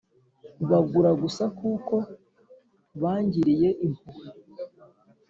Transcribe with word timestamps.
bagura 0.69 1.11
gusa 1.21 1.43
kuko 1.59 1.95
bangiriye 3.01 3.69
impuhwe. 3.85 4.27